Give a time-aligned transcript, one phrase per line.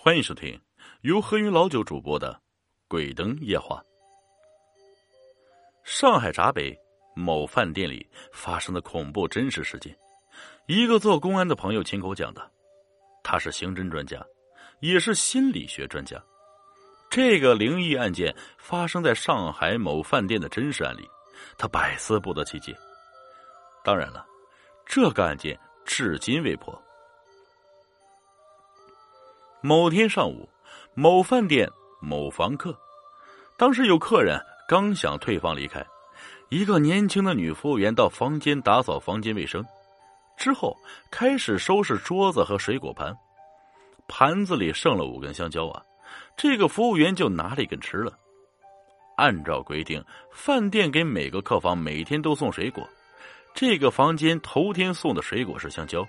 [0.00, 0.58] 欢迎收听
[1.00, 2.32] 由何云老九主播的
[2.86, 3.82] 《鬼灯夜话》。
[5.82, 6.72] 上海闸北
[7.16, 9.92] 某饭店里发生的恐怖真实事件，
[10.68, 12.48] 一个做公安的朋友亲口讲的。
[13.24, 14.24] 他是刑侦专家，
[14.78, 16.16] 也是心理学专家。
[17.10, 21.04] 这个灵异案件发生在上海某饭店的真实案例，
[21.58, 22.72] 他百思不得其解。
[23.82, 24.24] 当然了，
[24.86, 26.80] 这个案件至今未破。
[29.60, 30.48] 某天上午，
[30.94, 31.68] 某饭店
[32.00, 32.78] 某房客，
[33.56, 35.84] 当时有客人刚想退房离开，
[36.48, 39.64] 一个年轻的女服务员到房间打扫房间卫生，
[40.36, 40.76] 之后
[41.10, 43.12] 开始收拾桌子和水果盘，
[44.06, 45.82] 盘子里剩了五根香蕉啊，
[46.36, 48.12] 这个服务员就拿了一根吃了。
[49.16, 50.00] 按照规定，
[50.32, 52.88] 饭店给每个客房每天都送水果，
[53.52, 56.06] 这个房间头天送的水果是香蕉。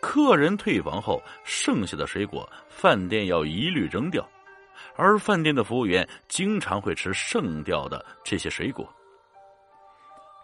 [0.00, 4.26] 客人退房后，剩下的水果饭店要一律扔掉，
[4.96, 8.88] 而饭店的服务员经常会吃剩掉的这些水果。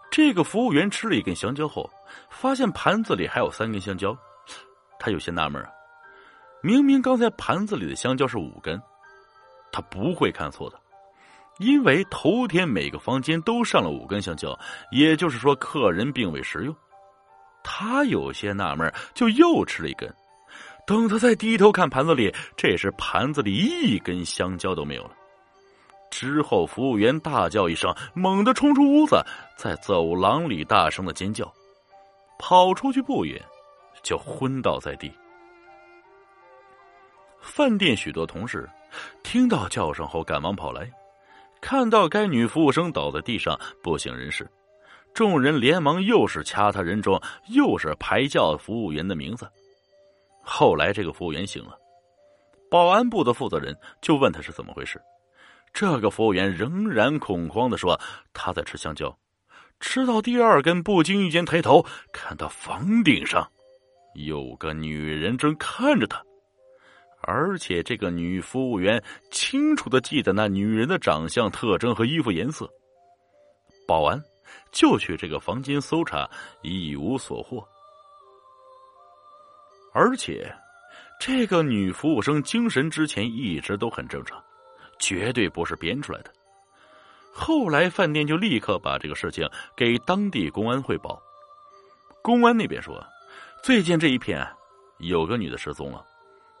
[0.09, 1.89] 这个服务员吃了一根香蕉后，
[2.29, 4.17] 发现盘子里还有三根香蕉，
[4.99, 5.69] 他有些纳闷啊，
[6.61, 8.81] 明明刚才盘子里的香蕉是五根，
[9.71, 10.79] 他不会看错的，
[11.59, 14.57] 因为头天每个房间都上了五根香蕉，
[14.91, 16.75] 也就是说客人并未食用。
[17.69, 20.09] 他有些纳闷，就又吃了一根。
[20.85, 25.11] 等他再低头看盘子里，这时盘子里一根香蕉都没有了。
[26.09, 29.21] 之后，服务员大叫一声，猛地冲出屋子，
[29.57, 31.53] 在走廊里大声的尖叫，
[32.39, 33.43] 跑出去不远，
[34.01, 35.11] 就昏倒在地。
[37.41, 38.67] 饭店许多同事
[39.23, 40.89] 听到叫声后，赶忙跑来，
[41.59, 44.49] 看到该女服务生倒在地上，不省人事。
[45.17, 49.49] 众人连忙又是掐他人中，又是排叫服务员的名字。
[50.43, 51.75] 后来这个服务员醒了，
[52.69, 55.01] 保安部的负责人就问他是怎么回事。
[55.73, 57.99] 这个服务员仍然恐慌的说
[58.31, 59.17] ：“他在吃香蕉，
[59.79, 63.43] 吃到第二根，不经意间抬头看到房顶上
[64.13, 66.21] 有个女人正看着他，
[67.23, 72.69] 而且这个女服务员清楚的记得那女人的长相特征和衣服颜色。”
[73.87, 74.21] 保安。
[74.71, 76.29] 就去这个房间搜查，
[76.61, 77.67] 一无所获。
[79.93, 80.53] 而且，
[81.19, 84.43] 这个女服务生精神之前一直都很正常，
[84.99, 86.31] 绝对不是编出来的。
[87.33, 91.21] 后来饭店就立刻把这个事情给当地公安汇报。
[92.21, 93.03] 公安那边说，
[93.63, 94.45] 最近这一片
[94.97, 96.03] 有个女的失踪了，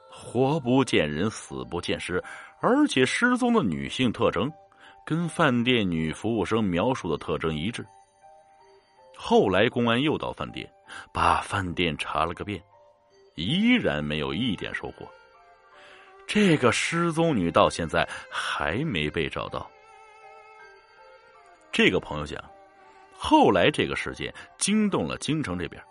[0.09, 2.23] 活不见人，死不见尸，
[2.61, 4.51] 而且失踪的女性特征
[5.07, 7.85] 跟饭店女服务生描述的特征一致。
[9.15, 10.69] 后来公安又到饭店，
[11.13, 12.61] 把饭店查了个遍，
[13.35, 15.07] 依然没有一点收获。
[16.27, 19.65] 这个失踪女到现在还没被找到。
[21.71, 22.43] 这个朋友讲，
[23.13, 25.81] 后来这个事件惊动了京城这边，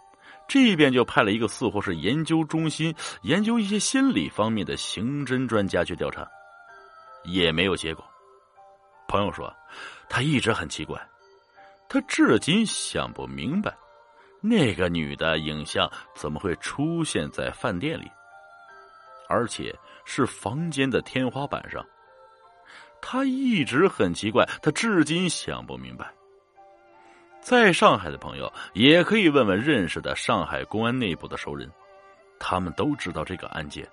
[0.46, 6.28] 这边就派了一个似乎是研究中心，研究一些心理方面的刑侦专家去调查，
[7.24, 8.04] 也没有结果。
[9.08, 9.52] 朋友说，
[10.08, 11.00] 他一直很奇怪。
[11.88, 13.72] 他至今想不明白，
[14.40, 18.10] 那个女的影像怎么会出现在饭店里，
[19.28, 19.72] 而且
[20.04, 21.84] 是房间的天花板上。
[23.00, 26.12] 他一直很奇怪，他至今想不明白。
[27.40, 31.70] 在上海的朋友也可以问问认识的上海公安内部的熟人，
[32.40, 33.88] 他们都知道这个案件。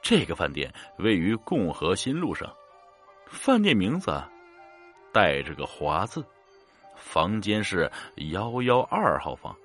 [0.00, 2.50] 这个饭店位于共和新路上，
[3.32, 4.22] 饭店名字
[5.10, 6.24] 带着个“华”字。
[6.94, 7.90] 房间是
[8.30, 9.56] 幺幺二号房，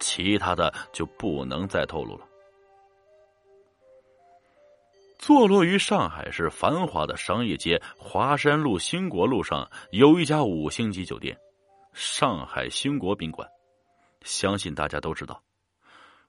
[0.00, 2.26] 其他的就不能再透露了。
[5.18, 11.38] 坐落于上海市繁华的商业街华山路兴国路上，有一家五星级酒店——
[11.92, 13.48] 上海兴国宾馆。
[14.22, 15.40] 相信大家都知道，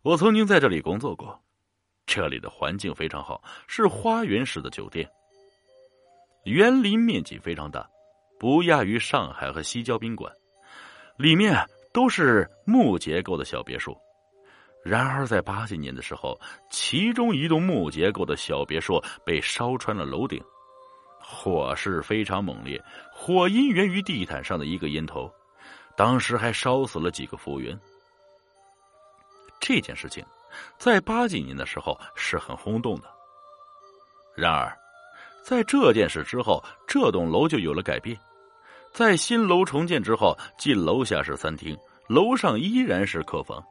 [0.03, 1.41] 我曾经在这里工作过。
[2.05, 5.09] 这里的环境非常好，是花园式的酒店，
[6.43, 7.87] 园林面积非常大。
[8.39, 10.33] 不亚于上海和西郊宾馆，
[11.15, 13.95] 里面都是木结构的小别墅。
[14.83, 16.35] 然而，在八几年的时候，
[16.71, 20.43] 其中一栋木结构的小别墅被烧穿了楼顶，
[21.19, 22.83] 火势非常猛烈，
[23.13, 25.31] 火因源于地毯上的一个烟头，
[25.95, 27.79] 当时还烧死了几个服务员。
[29.59, 30.25] 这件事情
[30.79, 33.07] 在八几年的时候是很轰动的。
[34.35, 34.75] 然而，
[35.43, 38.17] 在这件事之后，这栋楼就有了改变。
[38.93, 41.77] 在新楼重建之后，进楼下是餐厅，
[42.07, 43.63] 楼上依然是客房，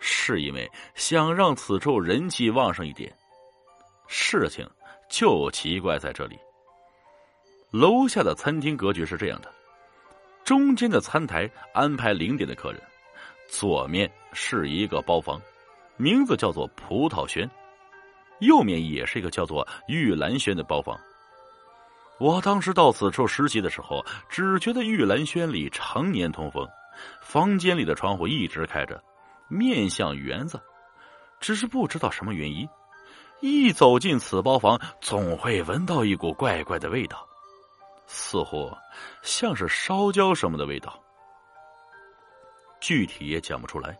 [0.00, 3.12] 是因为想让此处人气旺盛一点。
[4.06, 4.68] 事情
[5.08, 6.38] 就奇怪在这里。
[7.70, 9.52] 楼下的餐厅格局是这样的：
[10.44, 12.80] 中间的餐台安排零点的客人，
[13.48, 15.40] 左面是一个包房，
[15.96, 17.48] 名字叫做葡萄轩；
[18.40, 20.98] 右面也是一个叫做玉兰轩的包房。
[22.18, 26.68] 我当时到此处实习的时候，只觉得玉兰轩里常年通风，
[27.20, 29.02] 房间里的窗户一直开着，
[29.48, 30.60] 面向园子。
[31.40, 32.66] 只是不知道什么原因，
[33.40, 37.26] 一走进此包房，总会闻到一股怪怪的味道，
[38.06, 38.72] 似乎
[39.22, 40.98] 像是烧焦什么的味道，
[42.80, 43.98] 具体也讲不出来。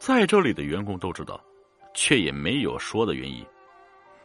[0.00, 1.40] 在这里的员工都知道，
[1.94, 3.44] 却也没有说的原因。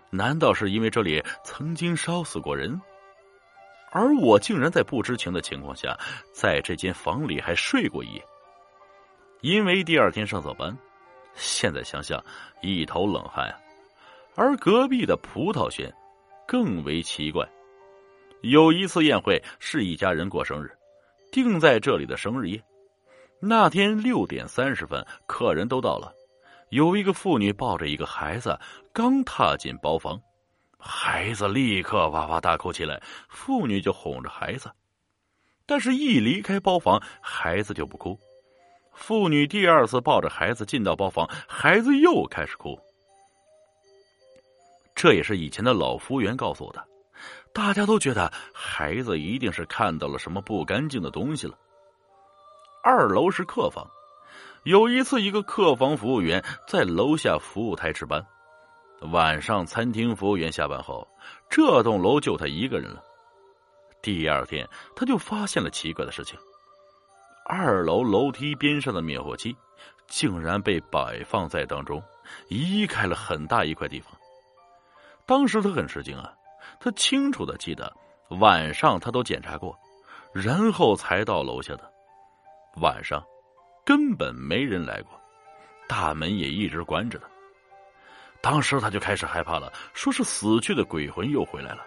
[0.10, 2.82] 难道是因为这里曾经烧死过人，
[3.92, 5.98] 而我竟然在不知情的情况下，
[6.34, 8.26] 在这间房里还睡过一夜？
[9.42, 10.76] 因为第二天上早班，
[11.36, 12.24] 现在想想
[12.62, 13.56] 一头冷汗！
[14.36, 15.94] 而隔壁的葡萄轩
[16.48, 17.48] 更为奇怪。
[18.42, 20.72] 有一次宴会是一家人过生日，
[21.32, 22.64] 定在这里的生日夜。
[23.42, 26.14] 那天六点三十分，客人都到了。
[26.70, 28.60] 有一个妇女抱着一个孩子，
[28.94, 30.22] 刚踏进包房，
[30.78, 33.02] 孩子立刻哇哇大哭起来。
[33.28, 34.72] 妇女就哄着孩子，
[35.66, 38.18] 但是一离开包房，孩子就不哭。
[38.94, 42.80] 妇女第二次抱着孩子进到包房，孩子又开始哭。
[44.94, 46.86] 这也是以前的老服务员告诉我的。
[47.52, 51.58] 大家都觉得孩子一定是看到了什么不干净的东西了。
[52.84, 53.90] 二楼是客房。
[54.64, 58.26] 有一次，一个客房服务员在楼下服务台值班。
[59.12, 61.08] 晚上，餐厅服务员下班后，
[61.50, 63.02] 这栋楼就他一个人了。
[64.02, 66.38] 第二天，他就发现了奇怪的事情：
[67.46, 69.56] 二楼楼梯边上的灭火器
[70.08, 72.04] 竟然被摆放在当中，
[72.50, 74.12] 移开了很大一块地方。
[75.26, 76.34] 当时他很吃惊啊，
[76.82, 77.94] 他清楚的记得
[78.30, 79.78] 晚上他都检查过，
[80.34, 81.90] 然后才到楼下的。
[82.82, 83.24] 晚上。
[83.90, 85.20] 根本没人来过，
[85.88, 87.28] 大门也一直关着的。
[88.40, 91.84] 当时他就开始害怕了，说是死去的鬼魂又回来了，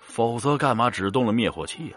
[0.00, 1.96] 否则干嘛只动了灭火器呀？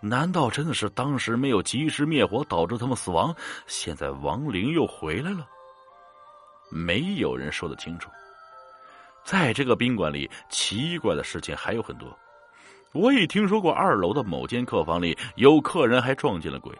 [0.00, 3.34] 难道真的是当时没有及时灭火导致他们死亡？
[3.66, 5.48] 现在亡灵又回来了？
[6.70, 8.10] 没有人说得清楚。
[9.24, 12.14] 在这个宾馆里，奇怪的事情还有很多。
[12.92, 16.70] 我也听说过二楼的某间客房里有客人还撞见了鬼。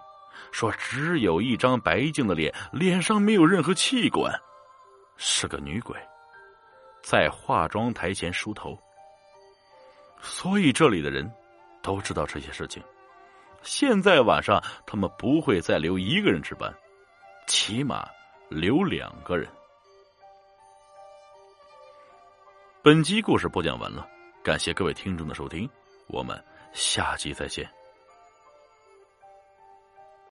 [0.52, 4.32] 说只有一张白净的脸，脸上没有任何器官，
[5.16, 5.96] 是个女鬼，
[7.02, 8.78] 在化妆台前梳头。
[10.20, 11.30] 所以这里的人
[11.82, 12.82] 都知道这些事情。
[13.62, 16.74] 现在晚上他们不会再留一个人值班，
[17.46, 18.08] 起码
[18.48, 19.48] 留两个人。
[22.82, 24.08] 本集故事播讲完了，
[24.42, 25.68] 感谢各位听众的收听，
[26.06, 26.42] 我们
[26.72, 27.79] 下集再见。